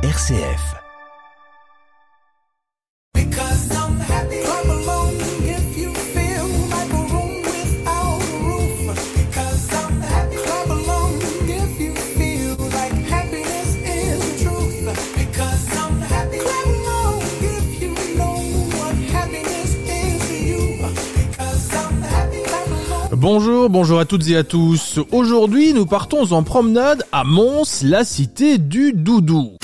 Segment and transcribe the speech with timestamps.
[0.00, 0.76] RCF.
[23.16, 25.00] Bonjour, bonjour à toutes et à tous.
[25.10, 29.58] Aujourd'hui, nous partons en promenade à Mons, la cité du doudou.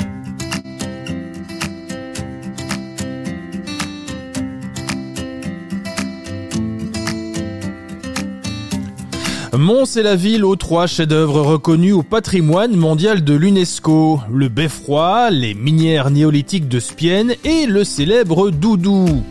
[9.56, 14.20] Mons est la ville aux trois chefs-d'œuvre reconnus au patrimoine mondial de l'UNESCO.
[14.32, 19.22] Le beffroi, les minières néolithiques de Spienne et le célèbre doudou.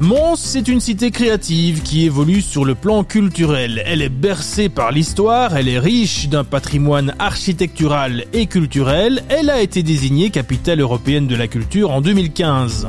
[0.00, 3.80] Mons, c'est une cité créative qui évolue sur le plan culturel.
[3.86, 9.22] Elle est bercée par l'histoire, elle est riche d'un patrimoine architectural et culturel.
[9.28, 12.88] Elle a été désignée capitale européenne de la culture en 2015.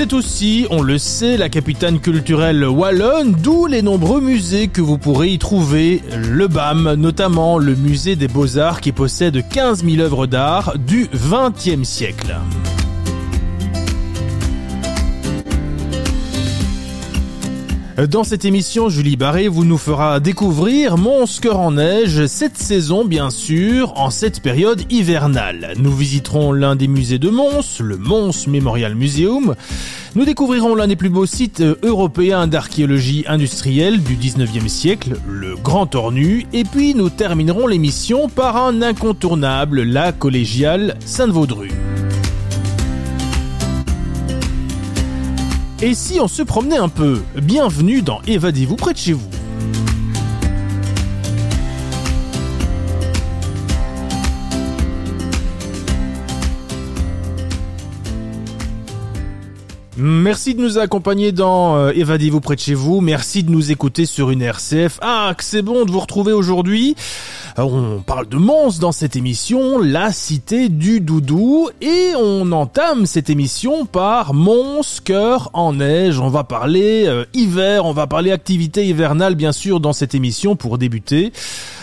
[0.00, 4.96] C'est aussi, on le sait, la capitale culturelle wallonne, d'où les nombreux musées que vous
[4.96, 6.00] pourrez y trouver.
[6.30, 11.86] Le BAM, notamment le musée des beaux-arts qui possède 15 000 œuvres d'art du XXe
[11.86, 12.34] siècle.
[18.08, 23.04] Dans cette émission, Julie Barré vous nous fera découvrir Mons Cœur en Neige, cette saison
[23.04, 25.74] bien sûr, en cette période hivernale.
[25.76, 29.54] Nous visiterons l'un des musées de Mons, le Mons Memorial Museum.
[30.14, 35.94] Nous découvrirons l'un des plus beaux sites européens d'archéologie industrielle du 19e siècle, le Grand
[35.94, 41.68] Ornu, et puis nous terminerons l'émission par un incontournable, la collégiale Sainte-Vaudru.
[45.82, 49.30] Et si on se promenait un peu Bienvenue dans Évadez-vous près de chez vous.
[59.96, 63.00] Merci de nous accompagner dans euh, Évadez-vous près de chez vous.
[63.00, 64.98] Merci de nous écouter sur une RCF.
[65.00, 66.94] Ah, que c'est bon de vous retrouver aujourd'hui.
[67.64, 73.28] On parle de Mons dans cette émission, la cité du doudou, et on entame cette
[73.28, 76.20] émission par Mons, cœur en neige.
[76.20, 80.56] On va parler euh, hiver, on va parler activité hivernale bien sûr dans cette émission
[80.56, 81.32] pour débuter.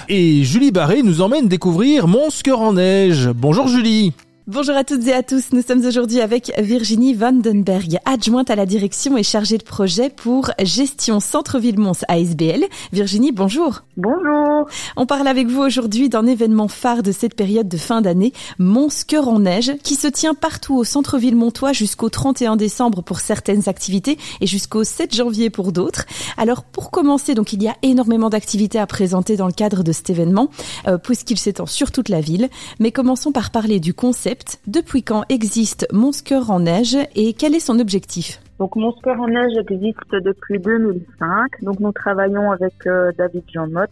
[0.09, 3.29] Et Julie Barré nous emmène découvrir Mons, cœur en neige.
[3.35, 4.13] Bonjour Julie.
[4.49, 5.51] Bonjour à toutes et à tous.
[5.51, 10.51] Nous sommes aujourd'hui avec Virginie Vandenberg, adjointe à la direction et chargée de projet pour
[10.63, 12.63] gestion Centre-Ville Mons ASBL.
[12.93, 13.81] Virginie, bonjour.
[13.97, 14.69] Bonjour.
[14.95, 19.03] On parle avec vous aujourd'hui d'un événement phare de cette période de fin d'année, Mons
[19.05, 23.67] Cœur en Neige, qui se tient partout au centre-ville montois jusqu'au 31 décembre pour certaines
[23.67, 26.05] activités et jusqu'au 7 janvier pour d'autres.
[26.37, 29.91] Alors pour commencer, donc il y a énormément d'activités à présenter dans le cadre de
[29.91, 30.49] cet événement,
[30.87, 32.47] euh, puisqu'il s'étend sur toute la ville.
[32.79, 34.36] Mais commençons par parler du concept
[34.67, 38.39] depuis quand existe Monscœur en neige et quel est son objectif?
[38.59, 41.61] Donc Monscœur en neige existe depuis 2005.
[41.61, 43.91] Donc nous travaillons avec euh, David Jean Motte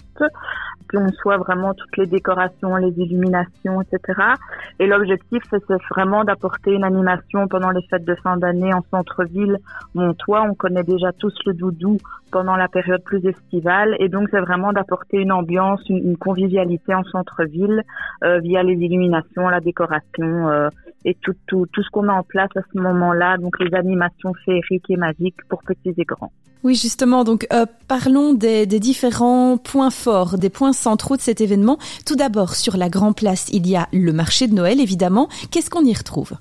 [0.89, 4.21] qu'on soit vraiment toutes les décorations, les illuminations, etc.
[4.79, 9.57] Et l'objectif, c'est vraiment d'apporter une animation pendant les fêtes de fin d'année en centre-ville
[9.93, 10.43] Montois.
[10.43, 11.97] On connaît déjà tous le doudou
[12.31, 13.95] pendant la période plus estivale.
[13.99, 17.83] Et donc, c'est vraiment d'apporter une ambiance, une, convivialité en centre-ville
[18.23, 20.69] euh, via les illuminations, la décoration euh,
[21.03, 23.37] et tout, tout, tout ce qu'on met en place à ce moment-là.
[23.37, 26.31] Donc, les animations féeriques et magiques pour petits et grands.
[26.65, 27.23] Oui, justement.
[27.23, 31.77] Donc, euh, parlons des, des, différents points forts, des points centraux de cet événement.
[32.07, 35.29] Tout d'abord, sur la Grand Place, il y a le marché de Noël, évidemment.
[35.51, 36.31] Qu'est-ce qu'on y retrouve?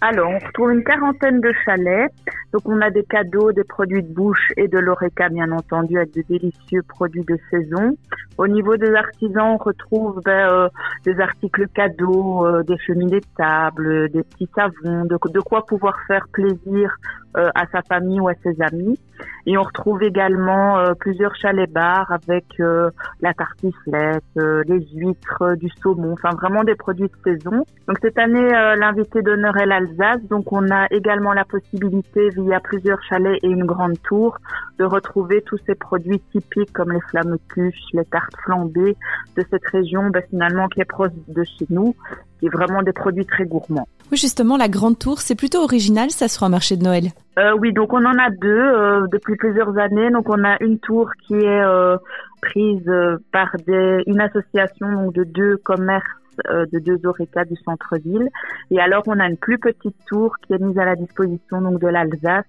[0.00, 2.10] Alors, on retrouve une quarantaine de chalets.
[2.52, 6.14] Donc, on a des cadeaux, des produits de bouche et de l'oreca, bien entendu, avec
[6.14, 7.96] de délicieux produits de saison.
[8.38, 10.68] Au niveau des artisans, on retrouve ben, euh,
[11.04, 16.26] des articles cadeaux, euh, des cheminées de table, des petits savons, de, quoi pouvoir faire
[16.32, 16.96] plaisir
[17.36, 18.98] euh, à sa famille ou à ses amis.
[19.46, 26.64] Et on retrouve également plusieurs chalets-bars avec la tartiflette, les huîtres, du saumon, enfin vraiment
[26.64, 27.64] des produits de saison.
[27.88, 30.22] Donc, cette année, l'invité d'honneur est l'Alsace.
[30.28, 34.38] Donc, on a également la possibilité, via plusieurs chalets et une grande tour,
[34.78, 38.96] de retrouver tous ces produits typiques comme les flammes cuches, les tartes flambée
[39.36, 41.94] de cette région, bah, finalement, qui est proche de chez nous,
[42.38, 43.88] qui vraiment des produits très gourmands.
[44.10, 47.10] Oui, justement, la Grande Tour, c'est plutôt original, ça sera un marché de Noël.
[47.38, 50.10] Euh, oui, donc on en a deux euh, depuis plusieurs années.
[50.10, 51.96] Donc on a une tour qui est euh,
[52.42, 56.04] prise euh, par des, une association donc, de deux commerces
[56.48, 58.28] euh, de deux oreca du centre-ville.
[58.70, 61.80] Et alors on a une plus petite tour qui est mise à la disposition donc
[61.80, 62.46] de l'Alsace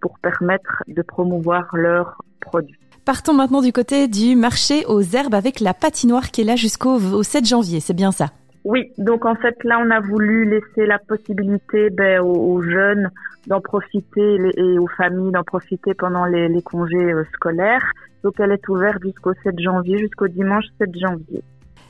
[0.00, 2.78] pour permettre de promouvoir leurs produits.
[3.04, 7.22] Partons maintenant du côté du marché aux herbes avec la patinoire qui est là jusqu'au
[7.22, 8.26] 7 janvier, c'est bien ça?
[8.64, 13.10] Oui, donc en fait là on a voulu laisser la possibilité ben, aux, jeunes
[13.46, 17.84] d'en profiter et aux familles d'en profiter pendant les, congés euh, scolaires.
[18.22, 21.42] Donc elle est ouverte jusqu'au 7 janvier, jusqu'au dimanche 7 janvier.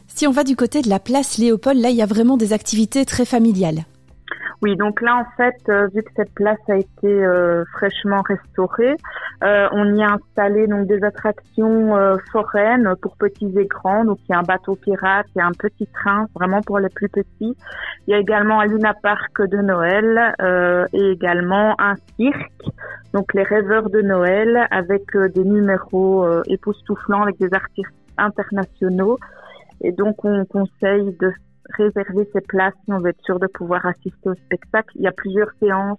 [0.06, 2.52] Si on va du côté de la place Léopold, là il y a vraiment des
[2.52, 3.84] activités très familiales.
[4.62, 8.94] Oui, donc là en fait, euh, vu que cette place a été euh, fraîchement restaurée,
[9.42, 11.96] euh, on y a installé donc des attractions
[12.30, 14.04] foraines pour petits et grands.
[14.04, 16.78] Donc il y a un bateau pirate, il y a un petit train, vraiment pour
[16.78, 17.56] les plus petits.
[18.06, 20.34] Il y a également un Luna Park de Noël
[20.92, 22.62] et également un cirque.
[23.14, 29.18] Donc les rêveurs de Noël avec des numéros époustouflants avec des artistes internationaux.
[29.80, 31.32] Et donc on conseille de
[31.76, 34.90] réserver ses places si on veut être sûr de pouvoir assister au spectacle.
[34.96, 35.98] Il y a plusieurs séances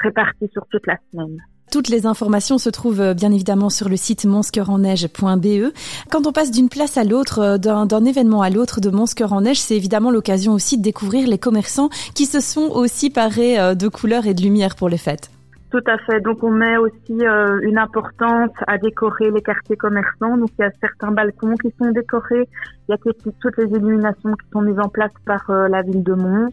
[0.00, 1.38] réparties sur toute la semaine.
[1.70, 5.72] Toutes les informations se trouvent euh, bien évidemment sur le site monsqueurenneige.be.
[6.10, 9.42] Quand on passe d'une place à l'autre, euh, d'un événement à l'autre de Monsqueur en
[9.42, 13.74] Neige, c'est évidemment l'occasion aussi de découvrir les commerçants qui se sont aussi parés euh,
[13.74, 15.30] de couleurs et de lumière pour les fêtes.
[15.70, 16.20] Tout à fait.
[16.20, 20.38] Donc on met aussi euh, une importance à décorer les quartiers commerçants.
[20.38, 22.48] Donc il y a certains balcons qui sont décorés.
[22.88, 26.02] Il y a toutes les illuminations qui sont mises en place par euh, la ville
[26.02, 26.48] de Mons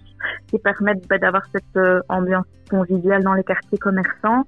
[0.47, 4.43] qui permettent bah, d'avoir cette euh, ambiance conviviale dans les quartiers commerçants.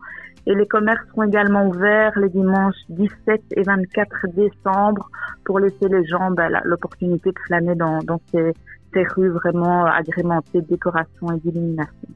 [0.46, 5.10] Et les commerces seront également ouverts les dimanches 17 et 24 décembre
[5.46, 8.52] pour laisser les gens bah, l'opportunité de flâner dans, dans ces,
[8.94, 12.10] ces rues vraiment agrémentées de décoration et d'illumination.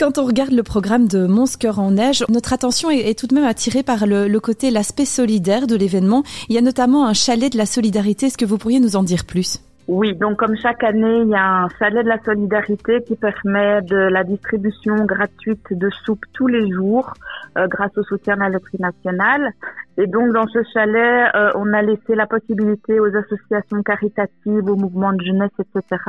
[0.00, 3.34] Quand on regarde le programme de Mons Cœur en Neige, notre attention est, tout de
[3.34, 6.22] même attirée par le, le côté, l'aspect solidaire de l'événement.
[6.48, 8.24] Il y a notamment un chalet de la solidarité.
[8.24, 9.58] Est-ce que vous pourriez nous en dire plus?
[9.92, 13.82] Oui, donc comme chaque année, il y a un chalet de la solidarité qui permet
[13.82, 17.12] de la distribution gratuite de soupe tous les jours
[17.58, 19.50] euh, grâce au soutien de la loterie nationale.
[19.98, 24.76] Et donc dans ce chalet, euh, on a laissé la possibilité aux associations caritatives, aux
[24.76, 26.00] mouvements de jeunesse, etc.,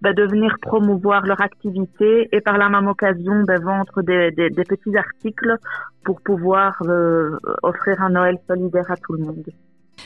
[0.00, 4.50] bah, de venir promouvoir leur activité et par la même occasion bah, vendre des, des,
[4.50, 5.58] des, petits articles
[6.02, 9.44] pour pouvoir euh, offrir un Noël solidaire à tout le monde.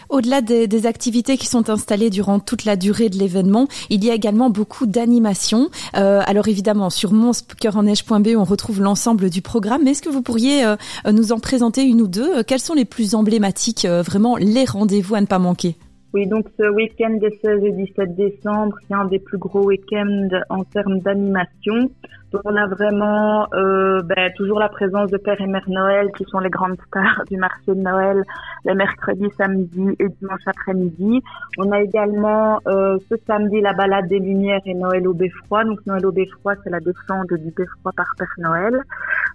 [0.08, 4.14] Au-delà des, activités qui sont installées durant toute la durée de l'événement, il y a
[4.14, 5.68] également beaucoup d'animations.
[5.96, 9.82] Euh, alors évidemment, sur monsceurenneige.be, on retrouve l'ensemble du programme.
[9.84, 10.76] Mais est-ce que vous pourriez euh,
[11.10, 12.42] nous en présenter une ou deux?
[12.44, 15.76] Quels sont les plus emblématiques, euh, vraiment les rendez-vous à ne pas manquer?
[16.14, 20.28] Oui, donc ce week-end des 16 et 17 décembre, c'est un des plus gros week-ends
[20.48, 21.90] en termes d'animation.
[22.44, 26.38] On a vraiment euh, ben, toujours la présence de Père et Mère Noël qui sont
[26.38, 28.22] les grandes stars du marché de Noël
[28.64, 31.22] les mercredis, samedis et dimanche après-midi.
[31.58, 35.64] On a également euh, ce samedi la balade des Lumières et Noël au Beffroi.
[35.64, 38.80] Donc Noël au Beffroi, c'est la descente du Beffroi par Père Noël.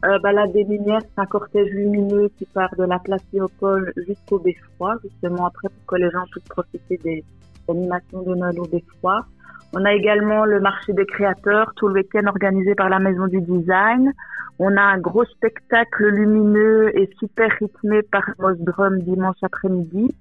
[0.06, 4.40] Euh, balade des Lumières, c'est un cortège lumineux qui part de la place Léopold jusqu'au
[4.40, 7.24] Beffroi, justement après pour que les gens puissent profiter des
[7.70, 9.26] animations de Noël au Beffroi.
[9.74, 13.42] On a également le marché des créateurs, tout le week-end organisé par la Maison du
[13.42, 14.12] Design.
[14.60, 20.14] On a un gros spectacle lumineux et super rythmé par Moss Drum dimanche après-midi.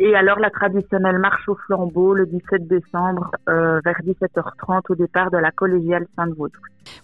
[0.00, 5.32] Et alors la traditionnelle marche au flambeau le 17 décembre euh, vers 17h30 au départ
[5.32, 6.60] de la collégiale Sainte-Vaudre.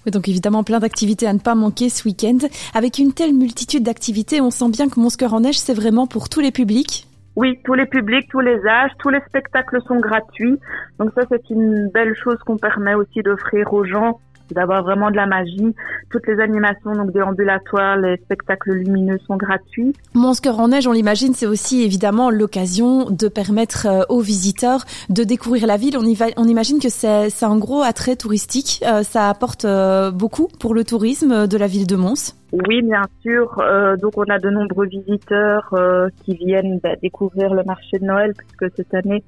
[0.07, 2.39] Oui, donc évidemment plein d'activités à ne pas manquer ce week-end.
[2.73, 6.29] Avec une telle multitude d'activités, on sent bien que Mon en Neige, c'est vraiment pour
[6.29, 7.09] tous les publics.
[7.37, 10.59] Oui, tous les publics, tous les âges, tous les spectacles sont gratuits.
[10.99, 14.21] Donc ça, c'est une belle chose qu'on permet aussi d'offrir aux gens
[14.51, 15.75] d'avoir vraiment de la magie.
[16.11, 19.95] Toutes les animations, donc des ambulatoires, les spectacles lumineux sont gratuits.
[20.15, 25.25] Monscœur en neige, on l'imagine, c'est aussi évidemment l'occasion de permettre euh, aux visiteurs de
[25.25, 25.97] découvrir la ville.
[25.99, 28.83] On, y va, on imagine que c'est un gros attrait touristique.
[28.87, 32.35] Euh, ça apporte euh, beaucoup pour le tourisme de la ville de Mons.
[32.69, 33.59] Oui, bien sûr.
[33.59, 38.05] Euh, donc, on a de nombreux visiteurs euh, qui viennent bah, découvrir le marché de
[38.05, 39.25] Noël, puisque cette année,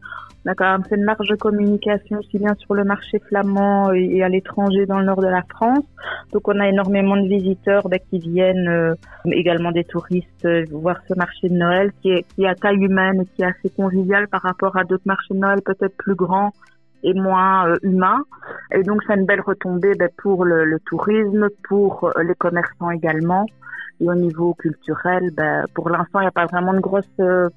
[0.47, 4.23] on a quand même fait une large communication aussi bien sur le marché flamand et,
[4.23, 5.85] à l'étranger dans le nord de la France.
[6.33, 8.95] Donc, on a énormément de visiteurs bah, qui viennent, euh,
[9.33, 13.23] également des touristes, voir ce marché de Noël qui est, qui est à taille humaine
[13.23, 16.53] et qui est assez convivial par rapport à d'autres marchés de Noël peut-être plus grands
[17.03, 18.23] et moins euh, humain.
[18.73, 23.47] Et donc, c'est une belle retombée ben, pour le, tourisme, pour euh, les commerçants également.
[24.01, 27.49] Et au niveau culturel, ben, pour l'instant, il n'y a pas vraiment de grosse euh,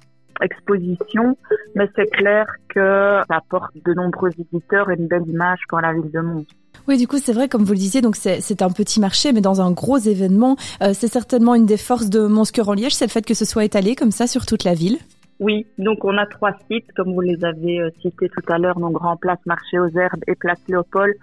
[0.42, 1.36] exposition,
[1.74, 5.92] mais c'est clair que ça apporte de nombreux visiteurs et une belle image pour la
[5.92, 6.46] ville de Mons.
[6.88, 9.40] Oui, du coup, c'est vrai, comme vous le disiez, donc c'est un petit marché, mais
[9.40, 10.56] dans un gros événement,
[10.92, 13.64] c'est certainement une des forces de Mons en Liège, c'est le fait que ce soit
[13.64, 14.98] étalé comme ça sur toute la ville.
[15.40, 18.78] Oui, donc on a trois sites, comme vous les avez euh, cités tout à l'heure,
[18.78, 21.14] donc Grand Place, Marché aux Herbes et Place Léopold,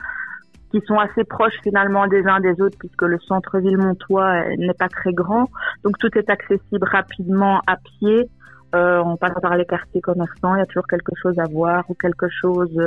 [0.72, 4.74] qui sont assez proches finalement des uns des autres, puisque le centre-ville montois euh, n'est
[4.74, 5.52] pas très grand.
[5.84, 8.28] Donc tout est accessible rapidement à pied.
[8.76, 11.84] Euh, on passe par les quartiers commerçants, il y a toujours quelque chose à voir
[11.90, 12.78] ou quelque chose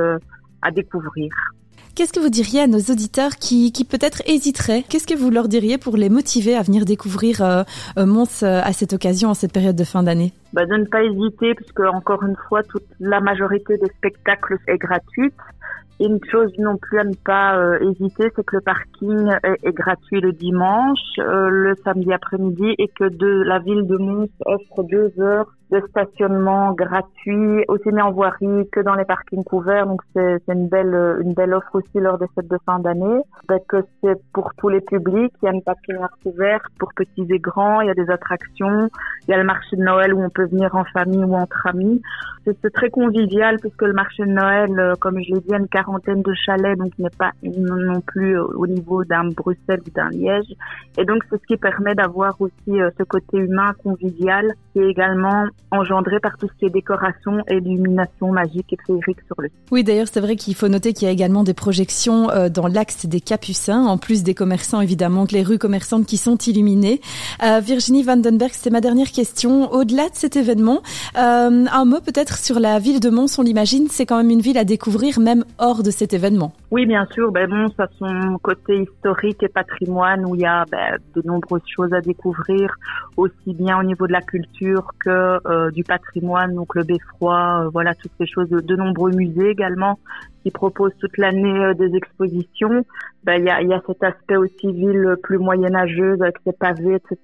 [0.62, 1.30] à découvrir.
[1.94, 4.84] Qu'est-ce que vous diriez à nos auditeurs qui, qui peut-être hésiteraient?
[4.88, 7.62] Qu'est-ce que vous leur diriez pour les motiver à venir découvrir euh,
[7.98, 10.32] euh Mons euh, à cette occasion, en cette période de fin d'année?
[10.52, 14.78] Bah, De ne pas hésiter, puisque encore une fois, toute la majorité des spectacles est
[14.78, 15.34] gratuite.
[15.98, 19.72] Et une chose non plus à ne pas euh, hésiter, c'est que le parking est,
[19.72, 25.12] gratuit le dimanche, le samedi après-midi, et que de la ville de Mons offre deux
[25.18, 29.86] heures de stationnement gratuit, aussi bien en voirie que dans les parkings couverts.
[29.86, 33.20] Donc c'est une belle une belle offre aussi lors des fêtes de fin d'année.
[34.02, 35.32] C'est pour tous les publics.
[35.42, 37.80] Il y a une patinoire couverte pour petits et grands.
[37.80, 38.88] Il y a des attractions.
[39.26, 41.66] Il y a le marché de Noël où on peut venir en famille ou entre
[41.66, 42.00] amis.
[42.44, 45.68] C'est très convivial puisque le marché de Noël, euh, comme je l'ai dit, a une
[45.68, 50.08] quarantaine de chalets, donc il n'est pas non plus au niveau d'un Bruxelles ou d'un
[50.08, 50.52] Liège.
[50.98, 54.88] Et donc c'est ce qui permet d'avoir aussi euh, ce côté humain convivial qui est
[54.88, 59.48] également engendré par tout ce qui est décoration et illumination magique et féerique sur le
[59.48, 59.58] site.
[59.70, 62.66] Oui, d'ailleurs, c'est vrai qu'il faut noter qu'il y a également des projections euh, dans
[62.66, 67.00] l'axe des Capucins, en plus des commerçants, évidemment, que les rues commerçantes qui sont illuminées.
[67.42, 69.72] Euh, Virginie Vandenberg, c'était ma dernière question.
[69.72, 70.82] Au-delà de cet événement,
[71.16, 74.40] euh, un mot peut-être sur la ville de Mons, on l'imagine, c'est quand même une
[74.40, 76.52] ville à découvrir, même hors de cet événement.
[76.70, 77.30] Oui, bien sûr.
[77.32, 81.62] Ben, Mons a son côté historique et patrimoine où il y a ben, de nombreuses
[81.66, 82.74] choses à découvrir,
[83.16, 87.70] aussi bien au niveau de la culture que euh, du patrimoine, donc le beffroi, euh,
[87.72, 89.98] voilà toutes ces choses, de, nombreux musées également
[90.42, 92.84] qui proposent toute l'année euh, des expositions.
[93.24, 96.94] Ben, il y, a, y a cet aspect aussi ville plus moyenâgeuse avec ses pavés,
[96.94, 97.18] etc.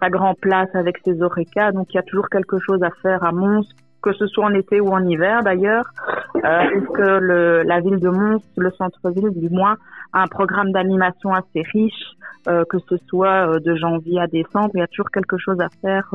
[0.00, 1.72] sa grand place avec ses orecas.
[1.72, 3.66] Donc il y a toujours quelque chose à faire à Mons
[4.02, 5.86] que ce soit en été ou en hiver d'ailleurs,
[6.34, 9.76] puisque le, la ville de Mons, le centre-ville du moins,
[10.12, 14.82] a un programme d'animation assez riche, que ce soit de janvier à décembre, il y
[14.82, 16.14] a toujours quelque chose à faire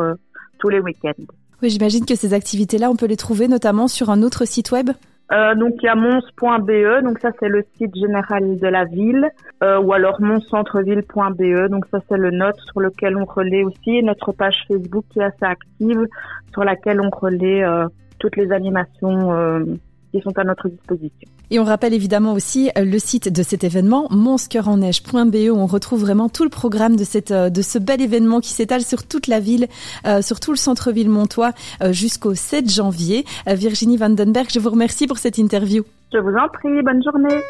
[0.61, 1.25] tous les week-ends.
[1.61, 4.91] Oui, j'imagine que ces activités-là, on peut les trouver notamment sur un autre site web.
[5.31, 9.29] Euh, donc il y a mons.be, donc ça c'est le site général de la ville,
[9.63, 14.33] euh, ou alors monscentreville.be, donc ça c'est le note sur lequel on relaie aussi notre
[14.33, 16.05] page Facebook qui est assez active,
[16.51, 17.87] sur laquelle on relaie euh,
[18.19, 19.31] toutes les animations
[20.11, 21.27] qui sont à notre disposition.
[21.49, 26.01] Et on rappelle évidemment aussi euh, le site de cet événement, monscoeurenneige.be, où on retrouve
[26.01, 29.27] vraiment tout le programme de, cette, euh, de ce bel événement qui s'étale sur toute
[29.27, 29.67] la ville,
[30.05, 31.51] euh, sur tout le centre-ville montois,
[31.91, 33.25] jusqu'au 7 janvier.
[33.47, 35.83] Virginie Vandenberg, je vous remercie pour cette interview.
[36.13, 37.41] Je vous en prie, bonne journée.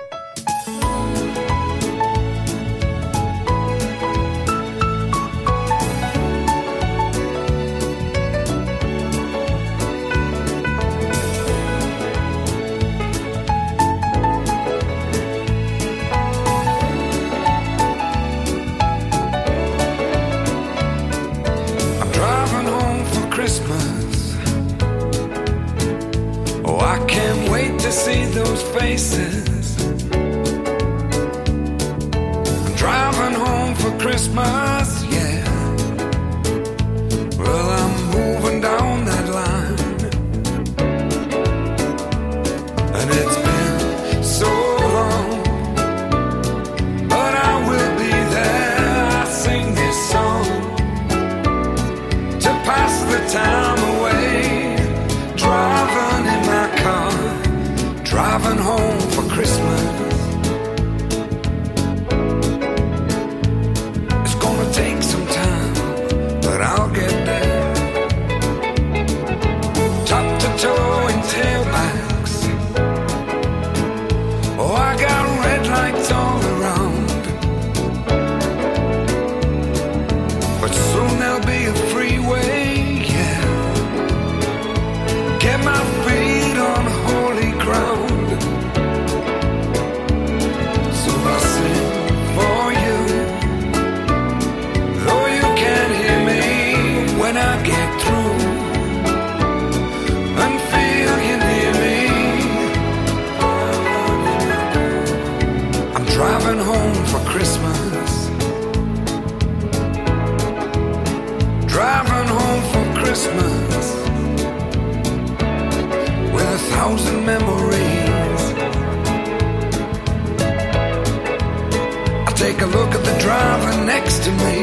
[124.32, 124.58] To me.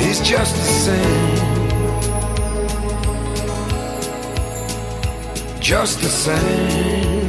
[0.00, 1.38] He's just the same.
[5.60, 7.21] Just the same.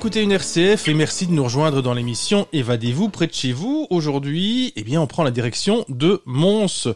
[0.00, 3.86] D'écouter une RCF et merci de nous rejoindre dans l'émission Évadez-vous près de chez vous.
[3.90, 6.88] Aujourd'hui, eh bien, on prend la direction de Mons.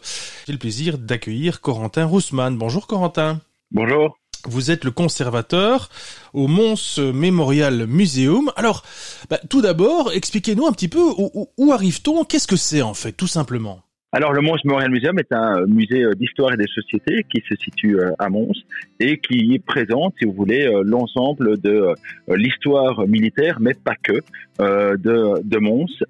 [0.47, 2.57] J'ai le plaisir d'accueillir Corentin Roussman.
[2.57, 3.41] Bonjour Corentin.
[3.69, 4.17] Bonjour.
[4.47, 5.89] Vous êtes le conservateur
[6.33, 8.51] au Mons Memorial Museum.
[8.55, 8.81] Alors,
[9.29, 12.23] bah, tout d'abord, expliquez-nous un petit peu où, où- où arrive-t-on?
[12.25, 13.81] Qu'est-ce que c'est en fait, tout simplement?
[14.15, 17.43] Alors, le Mons Memorial Museum est un euh, musée euh, d'histoire et des sociétés qui
[17.49, 18.53] se situe euh, à Mons
[19.01, 21.93] et qui présente, si vous voulez, l'ensemble de
[22.29, 24.21] l'histoire militaire, mais pas que,
[24.59, 26.01] de, de Mons.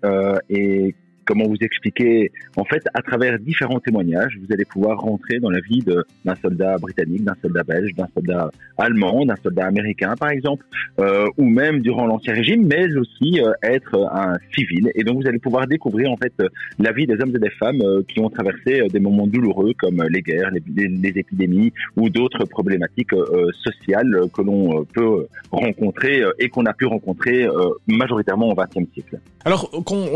[0.51, 0.93] et
[1.25, 5.59] comment vous expliquer En fait, à travers différents témoignages, vous allez pouvoir rentrer dans la
[5.59, 10.66] vie d'un soldat britannique, d'un soldat belge, d'un soldat allemand, d'un soldat américain, par exemple,
[11.00, 14.92] euh, ou même durant l'Ancien Régime, mais aussi euh, être un civil.
[14.96, 17.50] Et donc, vous allez pouvoir découvrir, en fait, euh, la vie des hommes et des
[17.50, 23.16] femmes qui ont traversé des moments douloureux comme les guerres, les, épidémies ou d'autres problématiques
[23.64, 27.48] sociales que l'on peut rencontrer et qu'on a pu rencontrer
[27.88, 29.20] majoritairement au XXe siècle.
[29.46, 29.70] Alors,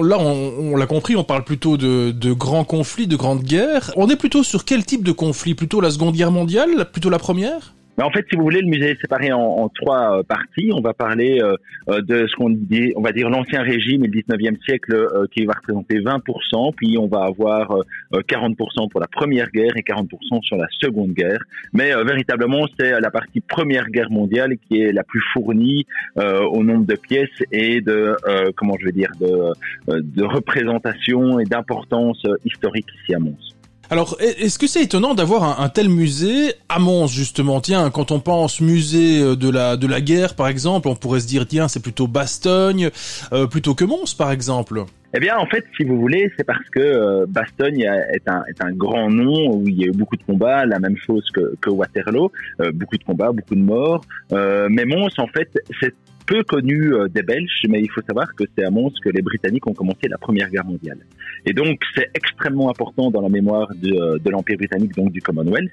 [0.03, 3.91] là, on l'a compris, on parle plutôt de, de grands conflits, de grandes guerres.
[3.95, 5.55] On est plutôt sur quel type de conflit?
[5.55, 6.89] Plutôt la Seconde Guerre mondiale?
[6.91, 7.73] Plutôt la Première?
[7.99, 10.71] Mais en fait, si vous voulez, le musée est séparé en, trois euh, parties.
[10.73, 11.57] On va parler euh,
[11.89, 14.95] euh, de ce qu'on dit, on va dire l'ancien régime et le 19e siècle
[15.33, 17.81] qui va représenter 20%, puis on va avoir euh,
[18.13, 21.39] euh, 40% pour la première guerre et 40% sur la seconde guerre.
[21.73, 25.85] Mais véritablement, c'est la partie première guerre mondiale qui est la plus fournie
[26.15, 28.15] au nombre de pièces et de,
[28.55, 33.58] comment je vais dire, de, de représentation et d'importance historique ici à Mons.
[33.91, 37.59] Alors, est- est-ce que c'est étonnant d'avoir un, un tel musée à Mons, justement?
[37.59, 41.21] Tiens, quand on pense musée euh, de la, de la guerre, par exemple, on pourrait
[41.21, 42.91] se dire, tiens, c'est plutôt Bastogne,
[43.33, 44.83] euh, plutôt que Mons, par exemple.
[45.15, 48.61] Eh bien, en fait, si vous voulez, c'est parce que euh, Bastogne est un, est
[48.63, 51.55] un grand nom où il y a eu beaucoup de combats, la même chose que,
[51.59, 54.01] que Waterloo, euh, beaucoup de combats, beaucoup de morts.
[54.33, 55.49] Euh, mais Mons, en fait,
[55.81, 55.95] c'est
[56.29, 59.23] peu connu euh, des Belges, mais il faut savoir que c'est à Mons que les
[59.23, 60.99] Britanniques ont commencé la Première Guerre mondiale.
[61.45, 65.21] Et donc, c'est extrêmement important dans la mémoire de, euh, de l'Empire britannique, donc du
[65.21, 65.71] Commonwealth.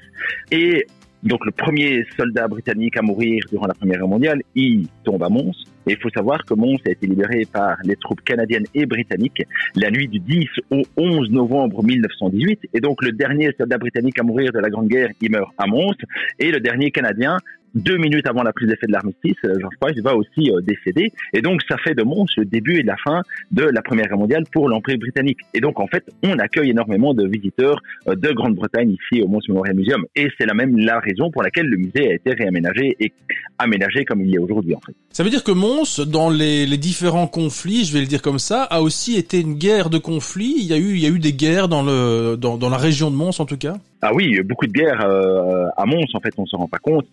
[0.51, 0.87] Et
[1.23, 5.29] donc, le premier soldat britannique à mourir durant la Première Guerre mondiale, il tombe à
[5.29, 5.66] Mons.
[5.87, 9.42] Et il faut savoir que Mons a été libéré par les troupes canadiennes et britanniques
[9.75, 12.71] la nuit du 10 au 11 novembre 1918.
[12.73, 15.66] Et donc, le dernier soldat britannique à mourir de la Grande Guerre, il meurt à
[15.66, 15.95] Mons.
[16.38, 17.37] Et le dernier canadien,
[17.76, 21.12] deux minutes avant la prise d'effet de l'armistice, euh, George Price va aussi euh, décéder.
[21.34, 24.18] Et donc, ça fait de Mons le début et la fin de la Première Guerre
[24.18, 25.38] mondiale pour l'Empire britannique.
[25.52, 29.40] Et donc, en fait, on accueille énormément de visiteurs euh, de Grande-Bretagne ici au Mons
[29.48, 30.04] Memorial Museum.
[30.16, 33.12] Et c'est la même la raison pour laquelle le musée a été réaménagé et
[33.58, 34.94] aménagé comme il est aujourd'hui, en fait.
[35.10, 38.62] Ça veut dire que Mons, dans les, différents conflits, je vais le dire comme ça,
[38.64, 40.54] a aussi été une guerre de conflits.
[40.58, 43.10] Il y a eu, il y a eu des guerres dans le, dans la région
[43.10, 43.76] de Mons, en tout cas?
[44.02, 47.06] Ah oui, beaucoup de guerres euh, à Mons, en fait, on se rend pas compte,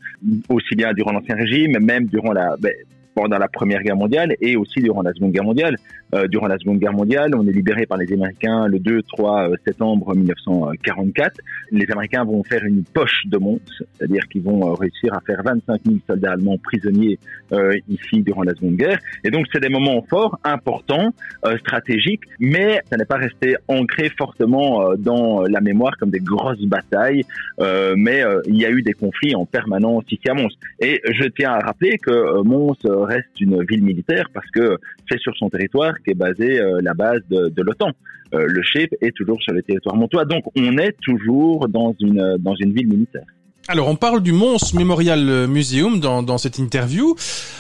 [0.50, 2.74] aussi bien durant l'Ancien Régime, même durant la, ben,
[3.16, 5.76] pendant la Première Guerre mondiale et aussi durant la Seconde Guerre mondiale.
[6.14, 10.16] Euh, durant la Seconde Guerre mondiale, on est libéré par les Américains le 2-3 septembre
[10.16, 11.40] 1944.
[11.72, 13.60] Les Américains vont faire une poche de Mons,
[13.98, 17.18] c'est-à-dire qu'ils vont euh, réussir à faire 25 000 soldats allemands prisonniers
[17.52, 19.00] euh, ici durant la Seconde Guerre.
[19.24, 21.14] Et donc, c'est des moments forts, importants,
[21.46, 26.20] euh, stratégiques, mais ça n'est pas resté ancré fortement euh, dans la mémoire comme des
[26.20, 27.24] grosses batailles
[27.60, 30.50] euh, mais euh, il y a eu des conflits en permanence ici à Mons.
[30.80, 34.78] Et je tiens à rappeler que euh, Mons euh, reste une ville militaire parce que
[35.10, 37.92] c'est sur son territoire qu'est basée euh, la base de, de l'OTAN.
[38.34, 42.38] Euh, le chef est toujours sur le territoire montois, donc on est toujours dans une
[42.40, 43.26] dans une ville militaire.
[43.70, 47.16] Alors, on parle du Mons Memorial Museum dans, dans cette interview.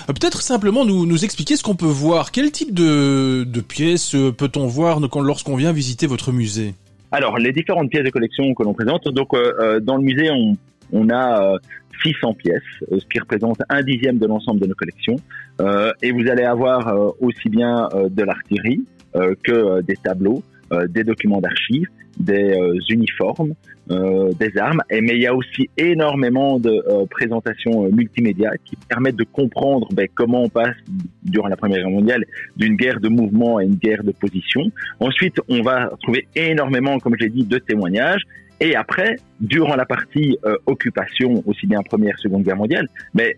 [0.10, 2.32] Euh, Peut-être simplement nous, nous expliquer ce qu'on peut voir.
[2.32, 6.74] Quel type de, de pièces peut-on voir lorsqu'on vient visiter votre musée?
[7.14, 10.58] Alors, les différentes pièces de collection que l'on présente, donc euh, dans le musée, on,
[10.94, 11.58] on a euh,
[12.04, 15.18] 600 pièces, euh, ce qui représente un dixième de l'ensemble de nos collections.
[15.62, 18.84] Euh, et vous allez avoir euh, aussi bien euh, de l'artillerie
[19.16, 23.54] euh, que euh, des tableaux, euh, des documents d'archives, des euh, uniformes,
[23.92, 24.82] euh, des armes.
[24.90, 29.26] Et, mais il y a aussi énormément de euh, présentations euh, multimédia qui permettent de
[29.26, 30.76] comprendre ben, comment on passe
[31.24, 32.26] durant la Première Guerre mondiale
[32.56, 34.62] d'une guerre de mouvement à une guerre de position.
[35.00, 38.24] Ensuite, on va trouver énormément, comme je l'ai dit, de témoignages.
[38.64, 43.36] Et après, durant la partie euh, occupation, aussi bien Première, Seconde Guerre mondiale, mais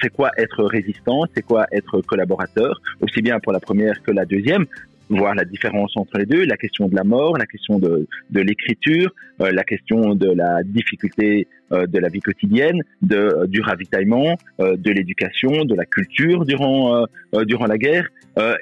[0.00, 4.24] c'est quoi être résistant, c'est quoi être collaborateur, aussi bien pour la première que la
[4.24, 4.66] deuxième,
[5.10, 8.40] voir la différence entre les deux, la question de la mort, la question de, de
[8.40, 14.36] l'écriture, euh, la question de la difficulté euh, de la vie quotidienne, de, du ravitaillement,
[14.60, 17.04] de l'éducation, de la culture durant,
[17.46, 18.06] durant la guerre,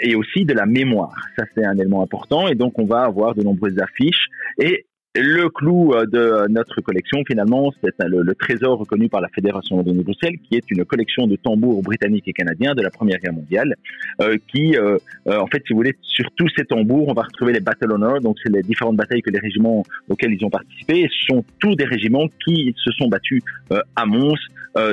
[0.00, 1.14] et aussi de la mémoire.
[1.36, 4.86] Ça, c'est un élément important, et donc on va avoir de nombreuses affiches, et
[5.20, 9.82] le clou euh, de notre collection, finalement, c'est le, le trésor reconnu par la Fédération
[9.82, 13.32] de Bruxelles, qui est une collection de tambours britanniques et canadiens de la Première Guerre
[13.32, 13.74] mondiale,
[14.20, 14.98] euh, qui, euh,
[15.28, 17.92] euh, en fait, si vous voulez, sur tous ces tambours, on va retrouver les Battle
[17.92, 21.44] Honor, donc c'est les différentes batailles que les régiments auxquels ils ont participé, ce sont
[21.58, 24.34] tous des régiments qui se sont battus euh, à Mons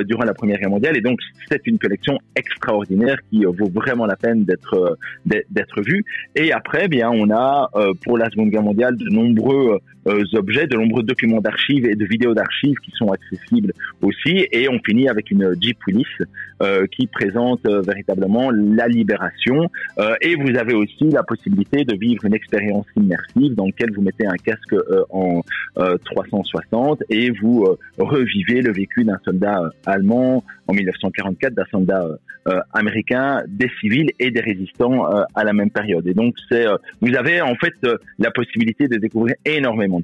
[0.06, 4.16] durant la Première Guerre mondiale, et donc c'est une collection extraordinaire qui vaut vraiment la
[4.16, 6.02] peine d'être d'être- vue.
[6.34, 7.68] Et après, eh bien, on a
[8.02, 9.78] pour la Seconde Guerre mondiale de nombreux
[10.34, 13.72] objets, de nombreux documents d'archives et de vidéos d'archives qui sont accessibles
[14.02, 14.46] aussi.
[14.52, 16.06] Et on finit avec une Jeep Willis
[16.62, 19.70] euh, qui présente euh, véritablement la libération.
[19.98, 24.02] Euh, et vous avez aussi la possibilité de vivre une expérience immersive dans laquelle vous
[24.02, 25.42] mettez un casque euh, en
[25.78, 31.64] euh, 360 et vous euh, revivez le vécu d'un soldat euh, allemand en 1944, d'un
[31.70, 36.06] soldat euh, euh, américain, des civils et des résistants euh, à la même période.
[36.06, 40.03] Et donc, c'est, euh, vous avez en fait euh, la possibilité de découvrir énormément de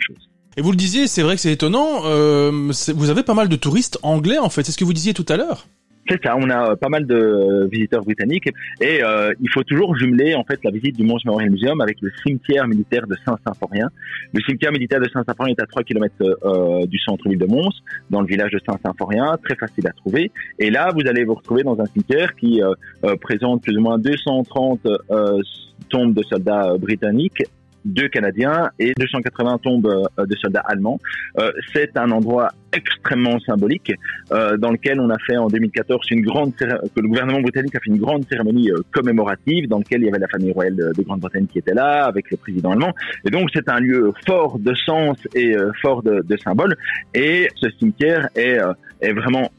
[0.57, 3.57] Et vous le disiez, c'est vrai que c'est étonnant, euh, vous avez pas mal de
[3.57, 5.67] touristes anglais en fait, c'est ce que vous disiez tout à l'heure
[6.09, 9.63] C'est ça, on a euh, pas mal de euh, visiteurs britanniques et euh, il faut
[9.63, 13.17] toujours jumeler en fait la visite du Mons Memorial Museum avec le cimetière militaire de
[13.25, 13.91] Saint-Symphorien.
[14.33, 18.21] Le cimetière militaire de Saint-Symphorien est à 3 km euh, du centre-ville de Mons, dans
[18.21, 20.31] le village de Saint-Symphorien, très facile à trouver.
[20.59, 23.99] Et là, vous allez vous retrouver dans un cimetière qui euh, présente plus ou moins
[23.99, 25.41] 230 euh,
[25.89, 27.43] tombes de soldats britanniques
[27.85, 30.99] deux Canadiens et 280 tombes euh, de soldats allemands.
[31.39, 33.93] Euh, c'est un endroit extrêmement symbolique
[34.33, 37.81] euh, dans lequel on a fait en 2014 une grande que le gouvernement britannique a
[37.81, 41.03] fait une grande cérémonie commémorative dans lequel il y avait la famille royale de, de
[41.03, 44.73] Grande-Bretagne qui était là avec le président allemand et donc c'est un lieu fort de
[44.75, 46.77] sens et fort de, de symboles
[47.13, 48.59] et ce cimetière est,
[49.01, 49.51] est vraiment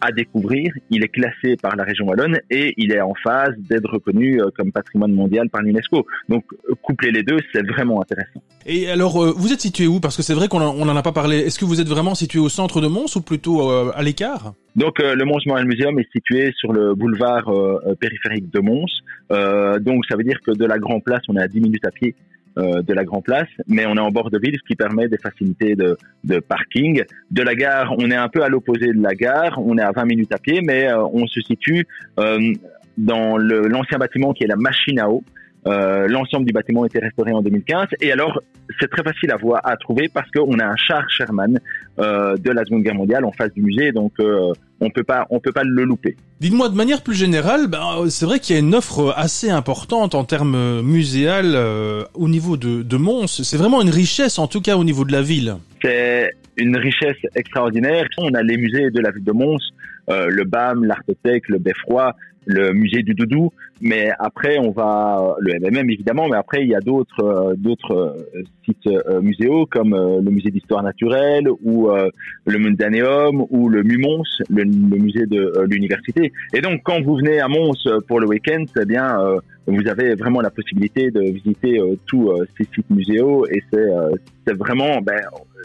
[0.00, 0.72] à découvrir.
[0.90, 4.50] Il est classé par la région wallonne et il est en phase d'être reconnu euh,
[4.56, 6.06] comme patrimoine mondial par l'UNESCO.
[6.28, 6.44] Donc
[6.82, 8.42] coupler les deux, c'est vraiment intéressant.
[8.66, 10.00] Et alors, euh, vous êtes situé où?
[10.00, 11.38] Parce que c'est vrai qu'on en, on en a pas parlé.
[11.38, 14.54] Est-ce que vous êtes vraiment situé au centre de Mons ou plutôt euh, à l'écart?
[14.76, 18.84] Donc euh, le Mons Memorial Museum est situé sur le boulevard euh, périphérique de Mons.
[19.32, 21.86] Euh, donc ça veut dire que de la Grand Place, on est à 10 minutes
[21.86, 22.14] à pied
[22.58, 25.08] euh, de la Grand Place, mais on est en bord de ville, ce qui permet
[25.08, 27.02] des facilités de, de parking.
[27.30, 29.92] De la gare, on est un peu à l'opposé de la gare, on est à
[29.92, 31.86] 20 minutes à pied, mais euh, on se situe
[32.18, 32.52] euh,
[32.96, 35.22] dans l'ancien bâtiment qui est la machine à eau.
[35.66, 38.40] Euh, L'ensemble du bâtiment a été restauré en 2015 et alors
[38.80, 41.58] c'est très facile à voir, à trouver parce qu'on a un char Sherman
[41.98, 45.26] euh, de la Seconde Guerre mondiale en face du musée, donc euh, on peut pas
[45.30, 46.16] on peut pas le louper.
[46.40, 49.50] Dites-moi de manière plus générale, ben, euh, c'est vrai qu'il y a une offre assez
[49.50, 53.26] importante en termes euh, muséal euh, au niveau de, de Mons.
[53.42, 55.56] C'est vraiment une richesse, en tout cas au niveau de la ville.
[55.82, 58.06] C'est une richesse extraordinaire.
[58.18, 59.58] On a les musées de la ville de Mons,
[60.10, 62.14] euh, le BAM, l'Artothèque, le Beffroi,
[62.46, 66.74] le musée du Doudou, mais après on va le MMM évidemment, mais après il y
[66.74, 71.90] a d'autres euh, d'autres euh, sites euh, muséaux comme euh, le musée d'histoire naturelle ou
[71.90, 72.08] euh,
[72.46, 76.32] le Mundaneum ou le Mumons, le, le musée de euh, l'université.
[76.54, 79.88] Et donc quand vous venez à Mons euh, pour le week-end, eh bien euh, vous
[79.88, 84.10] avez vraiment la possibilité de visiter euh, tous euh, ces sites muséaux et c'est euh,
[84.54, 85.20] vraiment ben,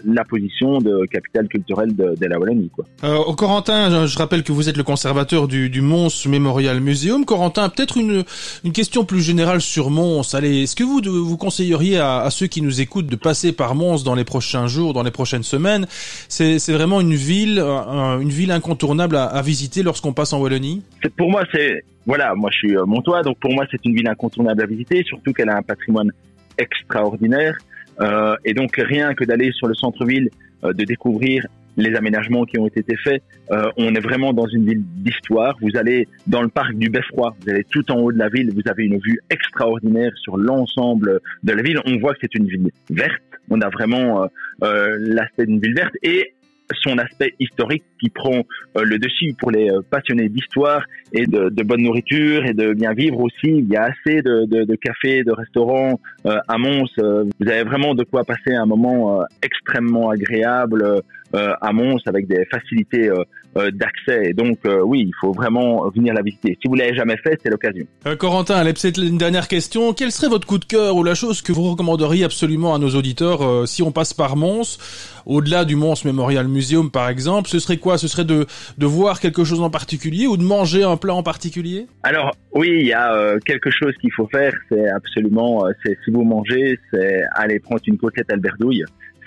[0.05, 2.85] la position de capitale culturelle de, de la Wallonie quoi.
[3.03, 7.25] Euh, Corentin, je, je rappelle que vous êtes le conservateur du, du Mons Memorial Museum.
[7.25, 8.23] Corentin, peut-être une,
[8.63, 10.33] une question plus générale sur Mons.
[10.33, 14.03] Allez, est-ce que vous vous conseilleriez à, ceux qui nous écoutent de passer par Mons
[14.03, 15.85] dans les prochains jours, dans les prochaines semaines?
[16.29, 20.83] C'est vraiment une ville, une ville incontournable à, visiter lorsqu'on passe en Wallonie?
[21.17, 24.07] Pour moi, c'est voilà, moi je suis euh, montois, donc pour moi c'est une ville
[24.07, 26.11] incontournable à visiter, surtout qu'elle a un patrimoine
[26.57, 27.57] extraordinaire.
[27.99, 30.29] Euh, et donc rien que d'aller sur le centre-ville,
[30.63, 31.45] euh, de découvrir
[31.77, 33.23] les aménagements qui ont été faits.
[33.51, 35.57] Euh, on est vraiment dans une ville d'histoire.
[35.61, 38.51] Vous allez dans le parc du Beffroi, vous allez tout en haut de la ville,
[38.53, 41.79] vous avez une vue extraordinaire sur l'ensemble de la ville.
[41.85, 43.21] On voit que c'est une ville verte.
[43.49, 44.27] On a vraiment euh,
[44.63, 46.33] euh, l'aspect d'une ville verte et
[46.81, 48.43] son aspect historique qui prend
[48.77, 52.73] euh, le dessus pour les euh, passionnés d'histoire et de, de, bonne nourriture et de
[52.73, 53.47] bien vivre aussi.
[53.47, 56.89] Il y a assez de, de, de cafés, de restaurants euh, à Mons.
[56.97, 61.01] vous avez vraiment de quoi passer un moment extrêmement agréable
[61.33, 63.09] à Mons avec des facilités
[63.55, 64.29] d'accès.
[64.29, 66.57] Et donc oui, il faut vraiment venir la visiter.
[66.61, 67.85] Si vous l'avez jamais fait, c'est l'occasion.
[68.19, 69.93] Corentin, peut-être une dernière question.
[69.93, 72.89] Quel serait votre coup de cœur ou la chose que vous recommanderiez absolument à nos
[72.89, 74.77] auditeurs si on passe par Mons,
[75.25, 77.97] au-delà du Mons Memorial Museum par exemple Ce serait quoi?
[77.97, 78.45] Ce serait de,
[78.77, 81.87] de voir quelque chose en particulier ou de manger un plat en particulier?
[82.03, 84.53] Alors oui, il y a euh, quelque chose qu'il faut faire.
[84.69, 88.83] C'est absolument, euh, c'est si vous mangez, c'est aller prendre une côtelette alberdouille.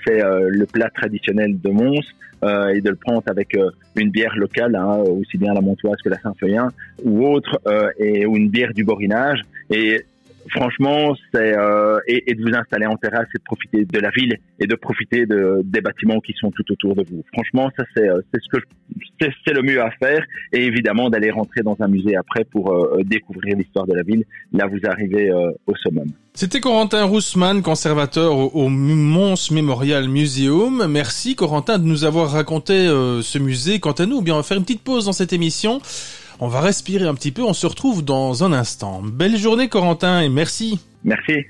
[0.08, 2.02] Euh, le plat traditionnel de Mons
[2.74, 3.56] et de le prendre avec
[3.96, 6.68] une bière locale, hein, aussi bien la Montoise que la Saint-Feuillin
[7.02, 7.58] ou autre,
[7.96, 9.40] et ou une bière du Borinage.
[9.70, 10.04] Et
[10.50, 14.10] franchement, c'est euh, et, et, de vous installer en terrasse et de profiter de la
[14.10, 17.24] ville et de profiter de, des bâtiments qui sont tout autour de vous.
[17.32, 18.64] Franchement, ça c'est euh, ce que
[19.46, 23.02] c'est le mieux à faire et évidemment d'aller rentrer dans un musée après pour euh,
[23.04, 24.24] découvrir l'histoire de la ville.
[24.52, 26.06] Là, vous arrivez euh, au summum.
[26.34, 30.84] C'était Corentin Roussman, conservateur au, Mons Memorial Museum.
[30.88, 32.74] Merci Corentin de nous avoir raconté
[33.22, 33.78] ce musée.
[33.78, 35.80] Quant à nous, eh bien on va faire une petite pause dans cette émission.
[36.40, 39.02] On va respirer un petit peu, on se retrouve dans un instant.
[39.02, 40.80] Belle journée Corentin et merci.
[41.04, 41.46] Merci.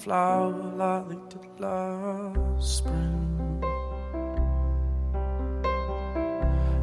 [0.00, 3.62] Flower like they did last spring.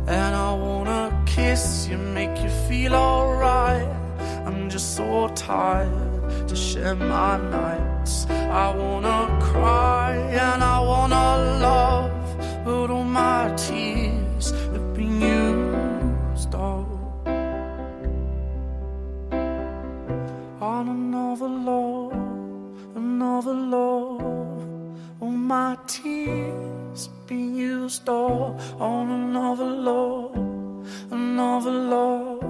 [0.08, 3.90] And I wanna kiss you, make you feel alright.
[4.46, 8.28] I'm just so tired to share my nights.
[8.30, 11.28] I wanna cry and I wanna
[11.68, 12.12] love,
[12.64, 16.88] but all my tears have been used up
[20.62, 21.50] on another
[23.20, 24.22] love, another love.
[25.20, 30.36] All my tears been used up on another love,
[31.12, 32.44] another love.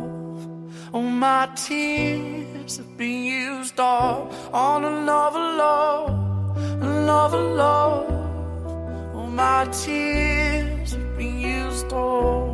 [0.94, 9.16] All my tears have been used all on another love, another love.
[9.16, 12.47] All my tears have been used all.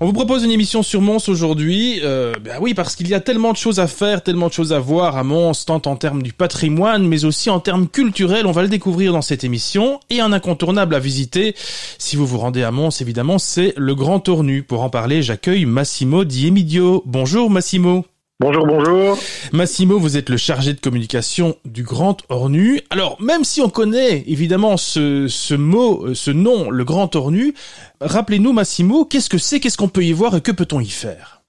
[0.00, 1.98] On vous propose une émission sur Mons aujourd'hui.
[2.04, 4.72] Euh, ben oui, parce qu'il y a tellement de choses à faire, tellement de choses
[4.72, 8.46] à voir à Mons, tant en termes du patrimoine, mais aussi en termes culturels.
[8.46, 9.98] On va le découvrir dans cette émission.
[10.08, 11.56] Et un incontournable à visiter,
[11.98, 14.62] si vous vous rendez à Mons, évidemment, c'est le Grand Tournu.
[14.62, 17.02] Pour en parler, j'accueille Massimo Di Emidio.
[17.04, 18.04] Bonjour Massimo.
[18.40, 19.18] Bonjour, bonjour.
[19.52, 22.80] Massimo, vous êtes le chargé de communication du Grand Ornu.
[22.88, 27.54] Alors, même si on connaît évidemment ce, ce mot, euh, ce nom, le Grand Ornu,
[28.00, 31.42] rappelez-nous Massimo, qu'est-ce que c'est, qu'est-ce qu'on peut y voir et que peut-on y faire?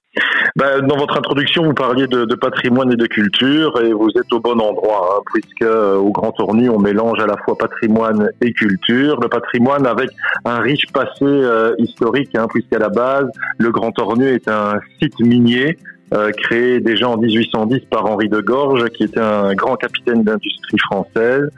[0.56, 4.32] Ben, dans votre introduction, vous parliez de, de, patrimoine et de culture, et vous êtes
[4.32, 8.30] au bon endroit, hein, puisque euh, au Grand Ornu, on mélange à la fois patrimoine
[8.40, 9.20] et culture.
[9.20, 10.10] Le patrimoine avec
[10.44, 15.20] un riche passé euh, historique, hein, puisqu'à la base, le Grand Ornu est un site
[15.20, 15.78] minier
[16.12, 20.78] euh, créé déjà en 1810 par Henri de Gorge, qui était un grand capitaine d'industrie
[20.78, 21.50] française.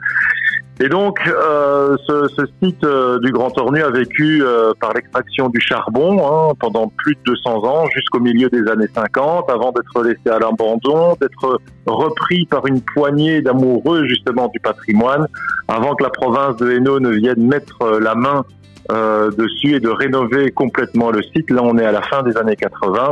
[0.79, 5.49] Et donc, euh, ce, ce, site euh, du Grand Ornu a vécu euh, par l'extraction
[5.49, 10.03] du charbon hein, pendant plus de 200 ans, jusqu'au milieu des années 50, avant d'être
[10.03, 15.27] laissé à l'abandon, d'être repris par une poignée d'amoureux justement du patrimoine,
[15.67, 18.43] avant que la province de Hainaut ne vienne mettre la main
[18.91, 21.49] euh, dessus et de rénover complètement le site.
[21.49, 23.11] Là, on est à la fin des années 80.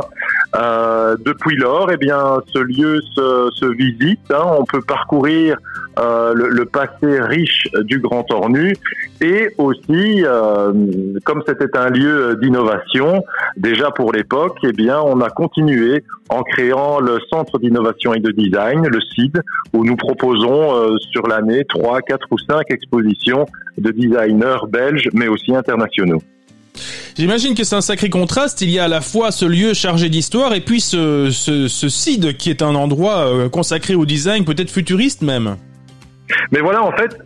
[0.54, 4.20] Euh, depuis lors, eh bien, ce lieu se, visite.
[4.30, 4.44] Hein.
[4.58, 5.56] On peut parcourir
[5.98, 8.76] euh, le, passé riche du Grand Ornu
[9.20, 10.72] et aussi, euh,
[11.24, 13.22] comme c'était un lieu d'innovation,
[13.56, 18.30] déjà pour l'époque, eh bien, on a continué en créant le Centre d'innovation et de
[18.30, 19.40] design, le CID,
[19.72, 23.46] où nous proposons sur l'année trois, quatre ou cinq expositions
[23.78, 26.22] de designers belges, mais aussi internationaux.
[27.16, 28.62] J'imagine que c'est un sacré contraste.
[28.62, 31.88] Il y a à la fois ce lieu chargé d'histoire et puis ce, ce, ce
[31.88, 35.56] CID qui est un endroit euh, consacré au design, peut-être futuriste même.
[36.50, 37.18] Mais voilà, en fait,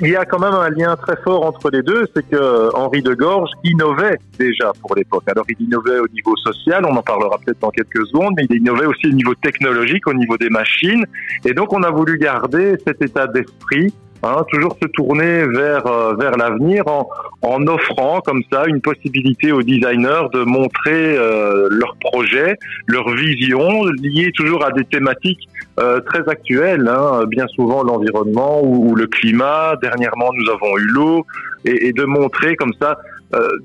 [0.00, 3.00] il y a quand même un lien très fort entre les deux, c'est que Henri
[3.02, 5.22] de Gorge innovait déjà pour l'époque.
[5.28, 8.56] Alors il innovait au niveau social, on en parlera peut-être dans quelques secondes, mais il
[8.56, 11.04] innovait aussi au niveau technologique, au niveau des machines.
[11.44, 16.14] Et donc on a voulu garder cet état d'esprit Hein, toujours se tourner vers euh,
[16.14, 17.08] vers l'avenir en,
[17.42, 23.84] en, offrant comme ça une possibilité aux designers de montrer euh, leurs projets, leur vision
[24.02, 25.46] liée toujours à des thématiques
[25.78, 29.74] euh, très actuelles, hein, bien souvent l'environnement ou, ou, le climat.
[29.82, 31.26] Dernièrement, nous avons eu l'eau
[31.66, 32.96] et, et, de montrer comme ça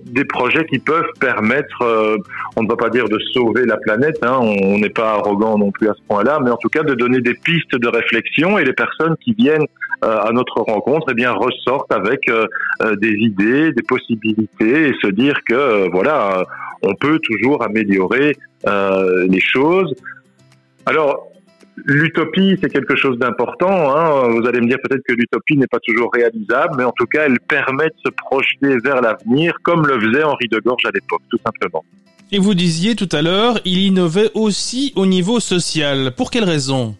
[0.05, 2.17] des projets qui peuvent permettre, euh,
[2.55, 5.71] on ne va pas dire de sauver la planète, hein, on n'est pas arrogant non
[5.71, 8.65] plus à ce point-là, mais en tout cas de donner des pistes de réflexion et
[8.65, 9.67] les personnes qui viennent
[10.03, 12.29] euh, à notre rencontre, eh bien ressortent avec
[13.01, 16.43] des idées, des possibilités et se dire que voilà,
[16.81, 19.93] on peut toujours améliorer les choses.
[20.85, 21.28] Alors,
[21.85, 23.95] L'utopie, c'est quelque chose d'important.
[23.95, 24.29] Hein.
[24.29, 27.25] Vous allez me dire peut-être que l'utopie n'est pas toujours réalisable, mais en tout cas,
[27.25, 31.21] elle permet de se projeter vers l'avenir, comme le faisait Henri de Gorge à l'époque,
[31.29, 31.83] tout simplement.
[32.31, 36.13] Et vous disiez tout à l'heure, il innovait aussi au niveau social.
[36.15, 36.95] Pour quelle raison?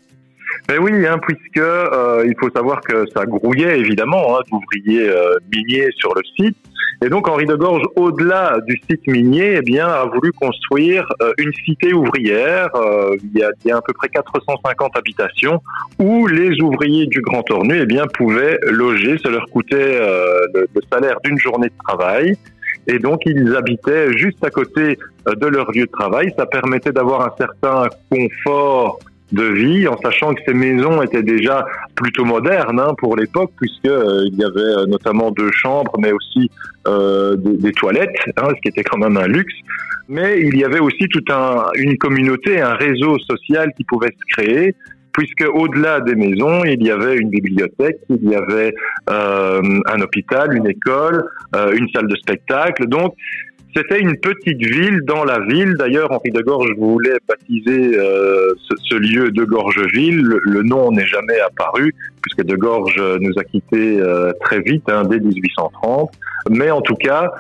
[0.70, 5.34] Ben oui, hein, puisque euh, il faut savoir que ça grouillait évidemment hein, d'ouvriers euh,
[5.52, 6.58] miniers sur le site.
[7.04, 11.32] Et donc Henri de Gorge, au-delà du site minier, eh bien, a voulu construire euh,
[11.40, 12.70] une cité ouvrière.
[12.76, 15.60] Euh, il, y a, il, y a, à peu près 450 habitations
[15.98, 19.18] où les ouvriers du Grand Ornu eh bien, pouvaient loger.
[19.24, 22.38] Ça leur coûtait euh, le, le, salaire d'une journée de travail.
[22.86, 26.32] Et donc ils habitaient juste à côté de leur lieu de travail.
[26.38, 29.00] Ça permettait d'avoir un certain confort
[29.32, 31.66] de vie, en sachant que ces maisons étaient déjà
[31.96, 36.12] plutôt modernes hein, pour l'époque, puisque euh, il y avait euh, notamment deux chambres, mais
[36.12, 36.50] aussi
[36.88, 39.54] euh, des, des, toilettes, hein, ce qui était quand même un luxe.
[40.08, 44.36] Mais il y avait aussi toute un, une communauté, un réseau social qui pouvait se
[44.36, 44.76] créer,
[45.14, 48.74] puisque au-delà des maisons, il y avait une bibliothèque, il y avait
[49.10, 51.26] euh, un hôpital, une école,
[51.56, 52.88] euh, une salle de spectacle.
[52.88, 53.16] Donc
[53.76, 55.76] c'était une petite ville dans la ville.
[55.78, 58.54] D'ailleurs, Henri de Gorge voulait baptiser euh,
[58.84, 60.22] ce, lieu de Gorgeville.
[60.22, 64.84] Le, le nom n'est jamais apparu puisque de Gorge nous a quittés euh, très vite,
[64.88, 66.12] hein, dès 1830.
[66.50, 67.32] Mais en tout cas,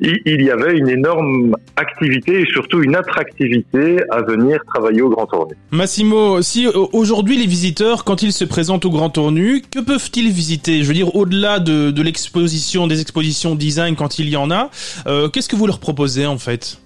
[0.00, 5.26] il y avait une énorme activité et surtout une attractivité à venir travailler au Grand
[5.26, 5.54] Tournu.
[5.72, 10.82] Massimo, si aujourd'hui les visiteurs, quand ils se présentent au Grand Tournu, que peuvent-ils visiter?
[10.82, 14.70] Je veux dire, au-delà de, de l'exposition, des expositions design quand il y en a,
[15.06, 16.78] euh, qu'est-ce que vous leur proposez en fait?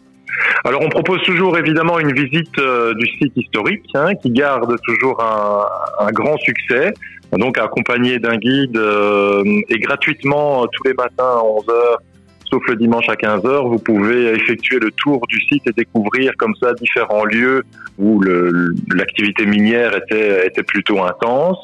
[0.64, 5.22] Alors on propose toujours évidemment une visite euh, du site historique hein, qui garde toujours
[5.22, 6.92] un, un, grand succès,
[7.32, 11.98] donc accompagné d'un guide euh, et gratuitement tous les matins à 11h
[12.53, 16.32] sauf le dimanche à 15 heures, vous pouvez effectuer le tour du site et découvrir
[16.36, 17.64] comme ça différents lieux
[17.98, 18.20] où
[18.94, 21.59] l'activité minière était, plutôt intense.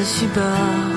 [0.00, 0.89] par-dessus.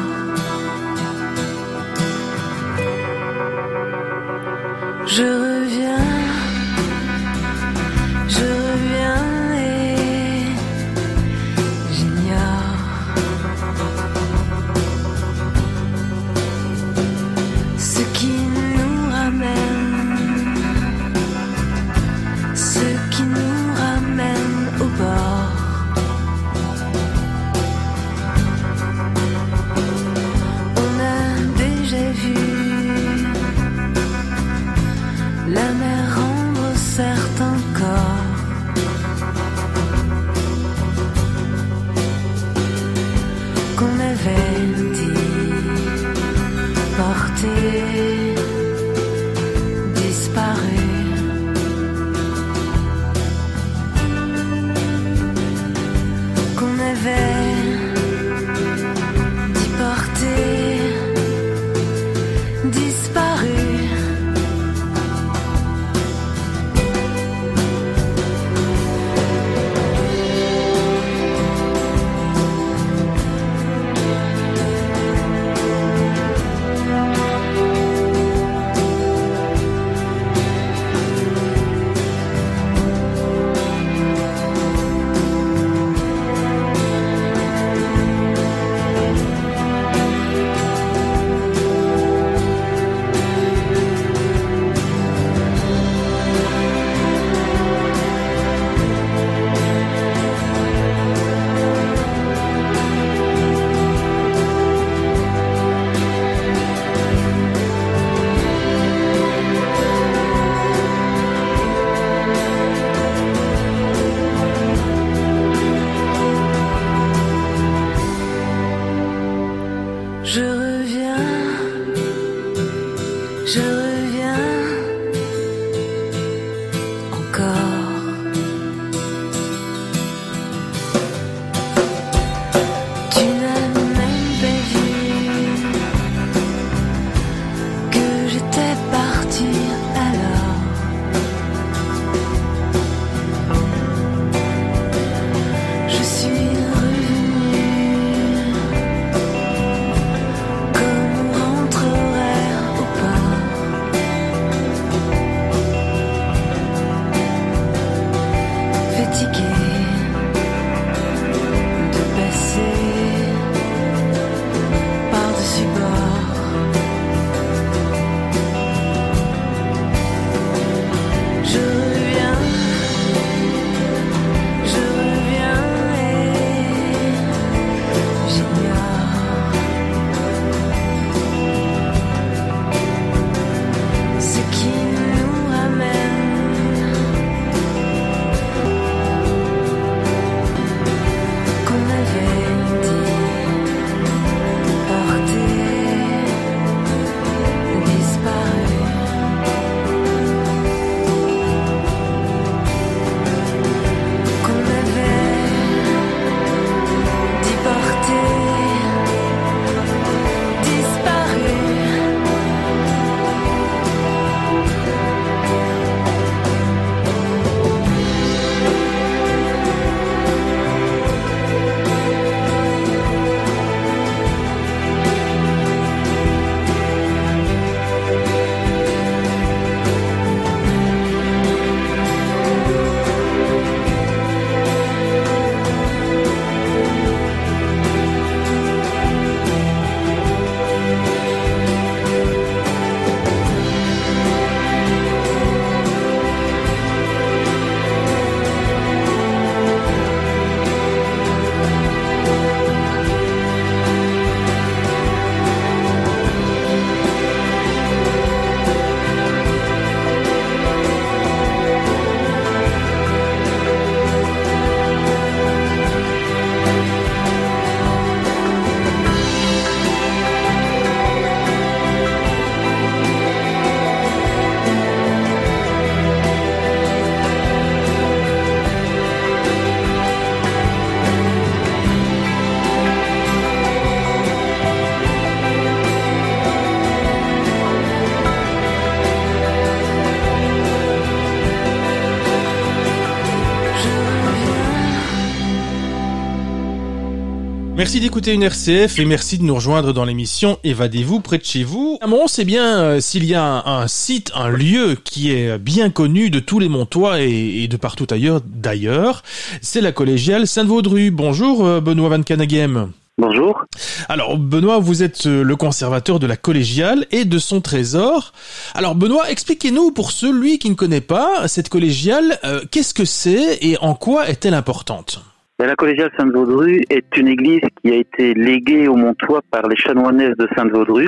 [298.04, 301.98] D'écouter une RCF et merci de nous rejoindre dans l'émission Évadez-vous près de chez vous.
[302.02, 305.58] À Mons, eh bien, euh, s'il y a un, un, site, un lieu qui est
[305.58, 309.24] bien connu de tous les Montois et, et de partout ailleurs d'ailleurs,
[309.62, 311.12] c'est la collégiale Sainte-Vaudru.
[311.12, 312.92] Bonjour euh, Benoît Van Caneghem.
[313.18, 313.64] Bonjour.
[314.10, 318.34] Alors Benoît, vous êtes euh, le conservateur de la collégiale et de son trésor.
[318.74, 323.60] Alors Benoît, expliquez-nous pour celui qui ne connaît pas cette collégiale, euh, qu'est-ce que c'est
[323.62, 325.24] et en quoi est-elle importante?
[325.60, 330.36] La collégiale Sainte-Vaudru est une église qui a été léguée au Montois par les chanoinesses
[330.38, 331.08] de Sainte-Vaudru.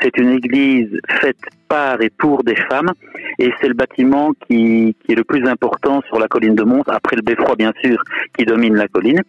[0.00, 1.36] C'est une église faite
[1.68, 2.90] par et pour des femmes
[3.38, 6.82] et c'est le bâtiment qui, qui, est le plus important sur la colline de Mons,
[6.86, 8.02] après le beffroi bien sûr
[8.36, 9.20] qui domine la colline.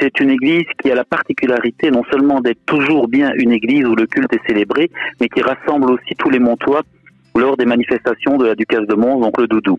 [0.00, 3.94] C'est une église qui a la particularité non seulement d'être toujours bien une église où
[3.94, 4.90] le culte est célébré,
[5.20, 6.82] mais qui rassemble aussi tous les Montois
[7.34, 9.78] lors des manifestations de la Ducasse de Mons, donc le Doudou.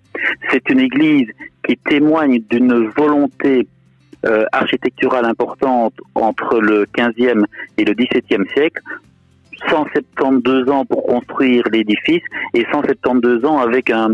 [0.50, 1.28] C'est une église
[1.68, 3.68] qui témoigne d'une volonté
[4.26, 7.44] euh, architecturale importante entre le 15e
[7.78, 8.82] et le 17e siècle.
[9.70, 14.14] 172 ans pour construire l'édifice et 172 ans avec un,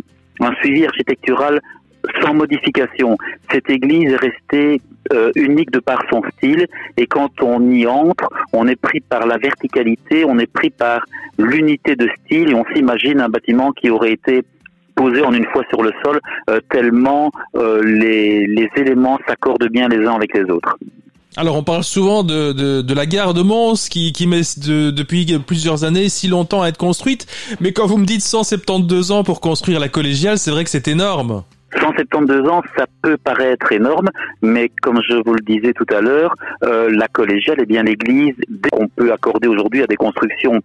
[0.61, 1.59] suivi architectural
[2.21, 3.17] sans modification.
[3.51, 4.81] Cette église est restée
[5.11, 6.65] euh, unique de par son style
[6.97, 11.05] et quand on y entre, on est pris par la verticalité, on est pris par
[11.37, 14.43] l'unité de style et on s'imagine un bâtiment qui aurait été
[14.99, 16.19] posé en une fois sur le sol
[16.49, 20.77] euh, tellement euh, les, éléments s'accordent bien les uns avec les autres.
[21.37, 26.09] Alors on parle souvent de, la gare de Mons qui, met de, depuis plusieurs années
[26.09, 27.27] si longtemps à être construite,
[27.61, 30.87] mais quand vous me dites 172 ans pour construire la collégiale, c'est vrai que c'est
[30.89, 31.43] énorme.
[31.77, 34.09] 172 ans, ça peut paraître énorme,
[34.41, 38.35] mais comme je vous le disais tout à l'heure, euh, la collégiale est bien l'église
[38.71, 40.61] qu'on peut accorder aujourd'hui à des constructions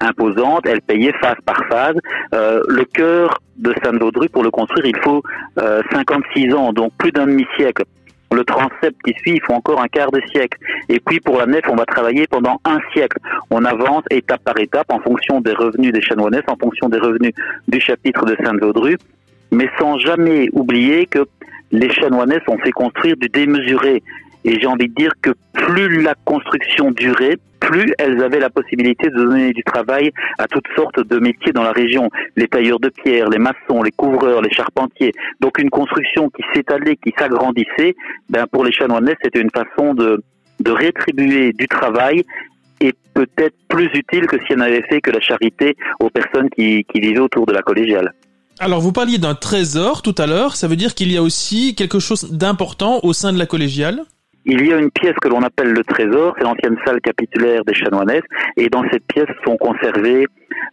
[0.00, 0.66] imposantes.
[0.66, 1.96] Elle payait phase par phase.
[2.34, 5.22] Euh, le cœur de Sainte-Vaudru, pour le construire, il faut
[5.58, 7.84] euh, 56 ans, donc plus d'un demi-siècle.
[8.32, 10.58] Le transept qui suit, il faut encore un quart de siècle.
[10.88, 13.18] Et puis pour la nef, on va travailler pendant un siècle.
[13.50, 17.32] On avance étape par étape en fonction des revenus des chanoinesses, en fonction des revenus
[17.68, 18.96] du chapitre de Sainte-Vaudru
[19.54, 21.26] mais sans jamais oublier que
[21.70, 24.02] les chanoinesses ont fait construire du démesuré.
[24.44, 29.08] Et j'ai envie de dire que plus la construction durait, plus elles avaient la possibilité
[29.08, 32.10] de donner du travail à toutes sortes de métiers dans la région.
[32.36, 35.12] Les tailleurs de pierre, les maçons, les couvreurs, les charpentiers.
[35.40, 37.94] Donc une construction qui s'étalait, qui s'agrandissait,
[38.28, 40.22] ben pour les chanoinesses, c'était une façon de,
[40.66, 42.22] rétribuer du travail
[42.80, 46.84] et peut-être plus utile que si elles n'avaient fait que la charité aux personnes qui
[46.94, 48.12] vivaient autour de la collégiale.
[48.60, 51.74] Alors vous parliez d'un trésor tout à l'heure, ça veut dire qu'il y a aussi
[51.74, 54.04] quelque chose d'important au sein de la collégiale
[54.46, 57.74] il y a une pièce que l'on appelle le trésor, c'est l'ancienne salle capitulaire des
[57.74, 58.24] chanoinesses,
[58.56, 60.26] et dans cette pièce sont conservées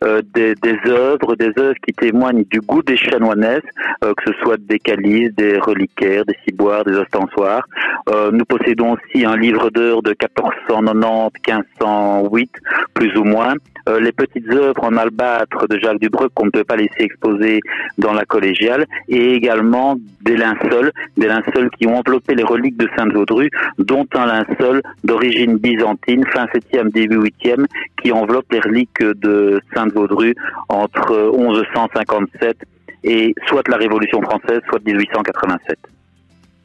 [0.04, 3.62] euh, des, des, œuvres, des œuvres qui témoignent du goût des chanoinesses,
[4.04, 7.66] euh, que ce soit des calices, des reliquaires, des ciboires, des ostensoirs.
[8.10, 12.50] Euh, nous possédons aussi un livre d'heures de 1490-1508,
[12.94, 13.54] plus ou moins.
[13.90, 17.62] Euh, les petites œuvres en albâtre de Jacques Dubreuil qu'on ne peut pas laisser exposer
[17.98, 22.88] dans la collégiale, et également des linceuls, des linceuls qui ont enveloppé les reliques de
[22.96, 27.66] Sainte-Vaudru, dont un linceul d'origine byzantine, fin 7e, début 8e,
[28.02, 30.36] qui enveloppe les reliques de Sainte-Vaudru
[30.70, 32.58] entre 1157
[33.04, 35.78] et soit la Révolution française, soit 1887.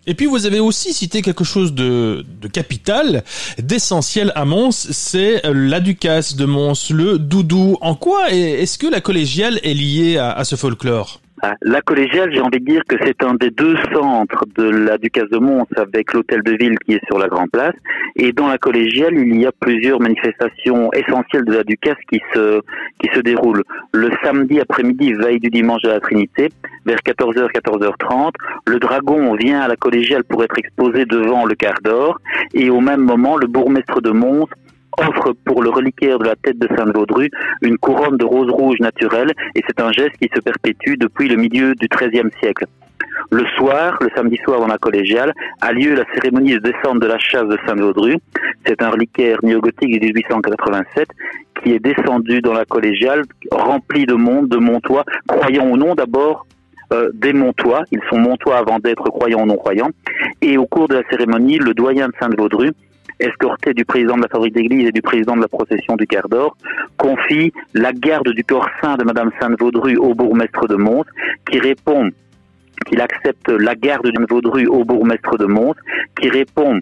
[0.09, 3.25] Et puis vous avez aussi cité quelque chose de, de capital,
[3.59, 7.77] d'essentiel à Mons, c'est la Ducasse de Mons, le doudou.
[7.81, 11.21] En quoi est-ce que la collégiale est liée à, ce folklore?
[11.63, 15.29] La collégiale, j'ai envie de dire que c'est un des deux centres de la Ducasse
[15.31, 17.75] de Mons avec l'hôtel de ville qui est sur la Grand Place.
[18.17, 22.61] Et dans la collégiale, il y a plusieurs manifestations essentielles de la Ducasse qui se,
[23.01, 23.65] qui se déroulent.
[23.93, 26.49] Le samedi après-midi, veille du dimanche de la Trinité,
[26.85, 28.33] vers 14h, 14h30,
[28.67, 32.19] le dragon vient à la collégiale pour être exposé devant le quart d'or.
[32.55, 34.47] Et au même moment, le bourgmestre de Mons
[34.99, 37.31] offre pour le reliquaire de la tête de Sainte-Vaudru
[37.63, 41.37] une couronne de roses rouges naturelles et c'est un geste qui se perpétue depuis le
[41.37, 42.67] milieu du XIIIe siècle.
[43.31, 47.07] Le soir, le samedi soir dans la collégiale, a lieu la cérémonie de descente de
[47.07, 48.17] la chasse de Sainte-Vaudru.
[48.65, 51.09] C'est un reliquaire néogothique de 1887
[51.63, 56.47] qui est descendu dans la collégiale, rempli de monde, de montois, croyants ou non d'abord,
[56.93, 57.83] euh, des Montois.
[57.91, 59.91] Ils sont Montois avant d'être croyants ou non croyants.
[60.41, 62.71] Et au cours de la cérémonie, le doyen de Sainte-Vaudru
[63.21, 66.29] escorté du président de la fabrique d'église et du président de la procession du quart
[66.29, 66.57] d'or,
[66.97, 71.05] confie la garde du corps saint de Madame Sainte-Vaudru au bourgmestre de Mons,
[71.51, 72.11] qui répond
[72.87, 75.75] qu'il accepte la garde de Vaudru au bourgmestre de Mons,
[76.21, 76.81] qui répond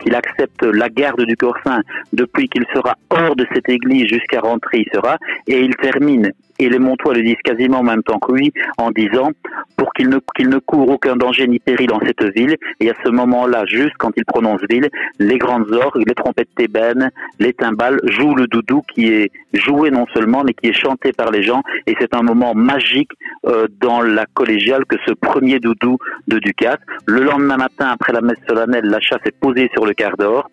[0.00, 1.82] qu'il accepte la garde du corps saint
[2.12, 6.68] depuis qu'il sera hors de cette église jusqu'à rentrer, il sera, et il termine, et
[6.68, 9.30] les Montois le disent quasiment en même temps que lui, en disant,
[9.76, 12.56] pour qu'il ne, qu'il ne court aucun danger ni péril dans cette ville.
[12.80, 14.88] Et à ce moment-là, juste quand il prononce ville,
[15.18, 20.06] les grandes orgues, les trompettes thébaines, les timbales jouent le doudou qui est joué non
[20.12, 21.62] seulement, mais qui est chanté par les gens.
[21.86, 23.10] Et c'est un moment magique
[23.46, 25.96] euh, dans la collégiale que ce premier doudou
[26.28, 26.78] de Ducat.
[27.06, 30.50] Le lendemain matin, après la messe solennelle, la chasse est posée sur le quart d'or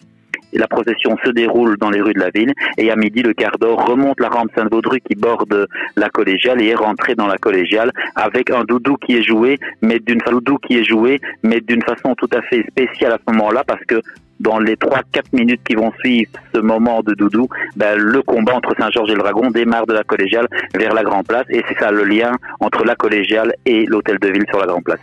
[0.54, 2.54] la procession se déroule dans les rues de la ville.
[2.78, 6.68] Et à midi, le quart d'or remonte la rampe Sainte-Vaudru qui borde la collégiale et
[6.68, 10.78] est rentré dans la collégiale avec un doudou qui est joué, mais d'une doudou qui
[10.78, 14.02] est joué, mais d'une façon tout à fait spéciale à ce moment-là parce que
[14.40, 15.02] dans les 3-4
[15.34, 19.20] minutes qui vont suivre ce moment de doudou, ben, le combat entre Saint-Georges et le
[19.20, 22.84] Dragon démarre de la collégiale vers la Grand Place et c'est ça le lien entre
[22.86, 25.00] la collégiale et l'hôtel de ville sur la Grand Place.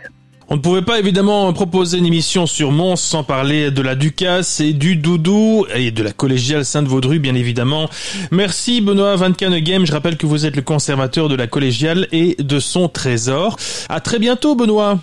[0.47, 4.59] On ne pouvait pas évidemment proposer une émission sur Mons sans parler de la Ducasse
[4.59, 7.89] et du Doudou et de la collégiale Sainte-Vaudru bien évidemment.
[8.31, 12.59] Merci Benoît Van je rappelle que vous êtes le conservateur de la collégiale et de
[12.59, 13.57] son trésor.
[13.89, 14.99] À très bientôt Benoît.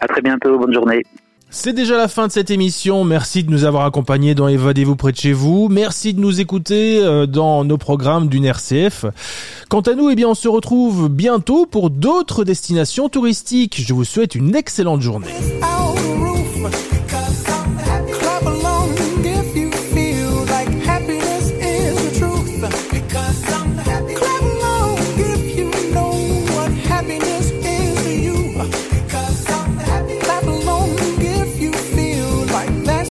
[0.00, 1.02] À très bientôt, bonne journée.
[1.54, 3.04] C'est déjà la fin de cette émission.
[3.04, 5.68] Merci de nous avoir accompagnés dans Évadez-vous près de chez vous.
[5.70, 9.04] Merci de nous écouter euh, dans nos programmes d'une RCF.
[9.68, 13.82] Quant à nous, eh bien, on se retrouve bientôt pour d'autres destinations touristiques.
[13.86, 15.28] Je vous souhaite une excellente journée.